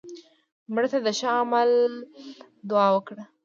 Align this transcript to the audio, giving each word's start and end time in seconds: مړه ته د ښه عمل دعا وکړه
مړه 0.73 0.87
ته 0.91 0.99
د 1.05 1.07
ښه 1.19 1.29
عمل 1.39 1.71
دعا 2.69 2.87
وکړه 2.93 3.23